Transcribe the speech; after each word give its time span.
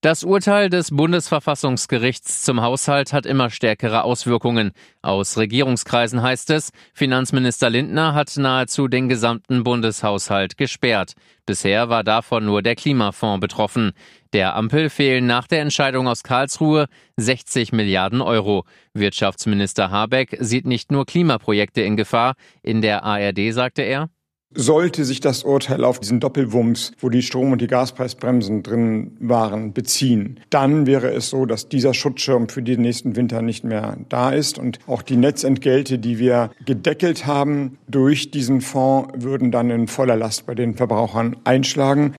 Das 0.00 0.22
Urteil 0.22 0.70
des 0.70 0.92
Bundesverfassungsgerichts 0.92 2.44
zum 2.44 2.62
Haushalt 2.62 3.12
hat 3.12 3.26
immer 3.26 3.50
stärkere 3.50 4.04
Auswirkungen. 4.04 4.70
Aus 5.02 5.36
Regierungskreisen 5.36 6.22
heißt 6.22 6.50
es, 6.50 6.70
Finanzminister 6.94 7.68
Lindner 7.68 8.14
hat 8.14 8.36
nahezu 8.36 8.86
den 8.86 9.08
gesamten 9.08 9.64
Bundeshaushalt 9.64 10.56
gesperrt. 10.56 11.14
Bisher 11.46 11.88
war 11.88 12.04
davon 12.04 12.44
nur 12.44 12.62
der 12.62 12.76
Klimafonds 12.76 13.40
betroffen. 13.40 13.90
Der 14.32 14.54
Ampel 14.54 14.88
fehlen 14.88 15.26
nach 15.26 15.48
der 15.48 15.62
Entscheidung 15.62 16.06
aus 16.06 16.22
Karlsruhe 16.22 16.86
60 17.16 17.72
Milliarden 17.72 18.20
Euro. 18.20 18.66
Wirtschaftsminister 18.94 19.90
Habeck 19.90 20.36
sieht 20.38 20.64
nicht 20.64 20.92
nur 20.92 21.06
Klimaprojekte 21.06 21.80
in 21.80 21.96
Gefahr. 21.96 22.34
In 22.62 22.82
der 22.82 23.02
ARD 23.02 23.52
sagte 23.52 23.82
er, 23.82 24.10
sollte 24.54 25.04
sich 25.04 25.20
das 25.20 25.44
Urteil 25.44 25.84
auf 25.84 26.00
diesen 26.00 26.20
Doppelwumms, 26.20 26.92
wo 26.98 27.10
die 27.10 27.22
Strom- 27.22 27.52
und 27.52 27.60
die 27.60 27.66
Gaspreisbremsen 27.66 28.62
drin 28.62 29.16
waren, 29.20 29.72
beziehen, 29.72 30.40
dann 30.50 30.86
wäre 30.86 31.12
es 31.12 31.30
so, 31.30 31.46
dass 31.46 31.68
dieser 31.68 31.94
Schutzschirm 31.94 32.48
für 32.48 32.62
den 32.62 32.80
nächsten 32.80 33.16
Winter 33.16 33.42
nicht 33.42 33.64
mehr 33.64 33.98
da 34.08 34.30
ist 34.30 34.58
und 34.58 34.78
auch 34.86 35.02
die 35.02 35.16
Netzentgelte, 35.16 35.98
die 35.98 36.18
wir 36.18 36.50
gedeckelt 36.64 37.26
haben 37.26 37.78
durch 37.88 38.30
diesen 38.30 38.60
Fonds, 38.60 39.12
würden 39.16 39.50
dann 39.50 39.70
in 39.70 39.86
voller 39.86 40.16
Last 40.16 40.46
bei 40.46 40.54
den 40.54 40.74
Verbrauchern 40.74 41.36
einschlagen. 41.44 42.14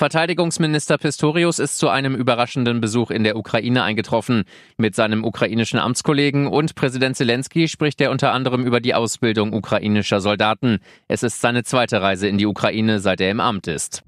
Verteidigungsminister 0.00 0.96
Pistorius 0.96 1.58
ist 1.58 1.76
zu 1.76 1.90
einem 1.90 2.14
überraschenden 2.14 2.80
Besuch 2.80 3.10
in 3.10 3.22
der 3.22 3.36
Ukraine 3.36 3.82
eingetroffen. 3.82 4.44
Mit 4.78 4.94
seinem 4.94 5.24
ukrainischen 5.24 5.78
Amtskollegen 5.78 6.46
und 6.46 6.74
Präsident 6.74 7.18
Zelensky 7.18 7.68
spricht 7.68 8.00
er 8.00 8.10
unter 8.10 8.32
anderem 8.32 8.64
über 8.64 8.80
die 8.80 8.94
Ausbildung 8.94 9.52
ukrainischer 9.52 10.22
Soldaten. 10.22 10.78
Es 11.06 11.22
ist 11.22 11.42
seine 11.42 11.64
zweite 11.64 12.00
Reise 12.00 12.28
in 12.28 12.38
die 12.38 12.46
Ukraine, 12.46 12.98
seit 12.98 13.20
er 13.20 13.30
im 13.30 13.40
Amt 13.40 13.66
ist. 13.66 14.02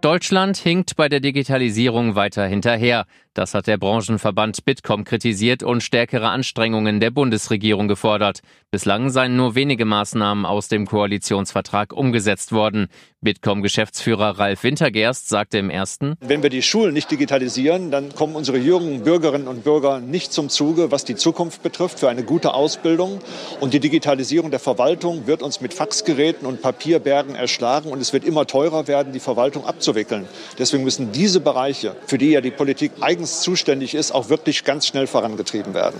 Deutschland 0.00 0.58
hinkt 0.58 0.94
bei 0.94 1.08
der 1.08 1.18
Digitalisierung 1.18 2.14
weiter 2.14 2.46
hinterher. 2.46 3.06
Das 3.34 3.52
hat 3.52 3.66
der 3.66 3.78
Branchenverband 3.78 4.64
Bitkom 4.64 5.02
kritisiert 5.02 5.64
und 5.64 5.82
stärkere 5.82 6.28
Anstrengungen 6.28 7.00
der 7.00 7.10
Bundesregierung 7.10 7.88
gefordert. 7.88 8.42
Bislang 8.70 9.10
seien 9.10 9.34
nur 9.34 9.56
wenige 9.56 9.84
Maßnahmen 9.84 10.46
aus 10.46 10.68
dem 10.68 10.86
Koalitionsvertrag 10.86 11.92
umgesetzt 11.92 12.52
worden. 12.52 12.86
Bitkom-Geschäftsführer 13.22 14.38
Ralf 14.38 14.62
Wintergerst 14.62 15.28
sagte 15.28 15.58
im 15.58 15.70
ersten, 15.70 16.14
Wenn 16.20 16.42
wir 16.42 16.50
die 16.50 16.62
Schulen 16.62 16.92
nicht 16.92 17.10
digitalisieren, 17.10 17.90
dann 17.90 18.14
kommen 18.14 18.36
unsere 18.36 18.58
jungen 18.58 19.02
Bürgerinnen 19.02 19.48
und 19.48 19.64
Bürger 19.64 19.98
nicht 19.98 20.32
zum 20.32 20.48
Zuge, 20.48 20.92
was 20.92 21.04
die 21.04 21.16
Zukunft 21.16 21.62
betrifft, 21.62 21.98
für 22.00 22.08
eine 22.08 22.22
gute 22.22 22.54
Ausbildung. 22.54 23.20
Und 23.60 23.74
die 23.74 23.80
Digitalisierung 23.80 24.50
der 24.50 24.60
Verwaltung 24.60 25.26
wird 25.26 25.42
uns 25.42 25.60
mit 25.60 25.74
Faxgeräten 25.74 26.46
und 26.46 26.62
Papierbergen 26.62 27.34
erschlagen 27.34 27.90
und 27.90 28.00
es 28.00 28.12
wird 28.12 28.24
immer 28.24 28.46
teurer 28.46 28.86
werden, 28.86 29.12
die 29.12 29.20
Verwaltung 29.20 29.64
abzuwickeln. 29.64 30.28
Deswegen 30.58 30.84
müssen 30.84 31.10
diese 31.10 31.40
Bereiche, 31.40 31.96
für 32.06 32.18
die 32.18 32.30
ja 32.30 32.40
die 32.40 32.50
Politik 32.50 32.92
eigens 33.24 33.42
zuständig 33.42 33.94
ist, 33.94 34.12
auch 34.12 34.28
wirklich 34.28 34.64
ganz 34.64 34.86
schnell 34.86 35.06
vorangetrieben 35.06 35.74
werden. 35.74 35.98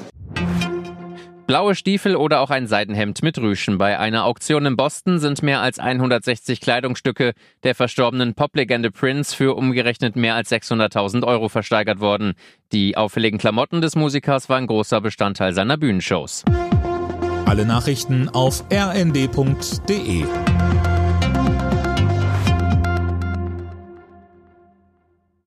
Blaue 1.47 1.75
Stiefel 1.75 2.17
oder 2.17 2.41
auch 2.41 2.49
ein 2.49 2.67
Seidenhemd 2.67 3.23
mit 3.23 3.39
Rüschen. 3.39 3.77
Bei 3.77 3.99
einer 3.99 4.25
Auktion 4.25 4.65
in 4.65 4.77
Boston 4.77 5.19
sind 5.19 5.43
mehr 5.43 5.61
als 5.61 5.79
160 5.79 6.61
Kleidungsstücke 6.61 7.35
der 7.65 7.75
verstorbenen 7.75 8.35
Poplegende 8.35 8.91
Prince 8.91 9.37
für 9.37 9.55
umgerechnet 9.55 10.17
mehr 10.17 10.37
als 10.37 10.51
600.000 10.51 11.27
Euro 11.27 11.51
versteigert 11.51 12.01
worden. 12.01 12.33
Die 12.73 12.97
auffälligen 12.97 13.39
Klamotten 13.39 13.83
des 13.83 13.95
Musikers 13.95 14.49
waren 14.49 14.67
großer 14.67 15.03
Bestandteil 15.03 15.53
seiner 15.53 15.77
Bühnenshows. 15.77 16.45
Alle 17.45 17.67
Nachrichten 17.67 18.31
auf 18.31 18.65
rnd.de 18.73 20.25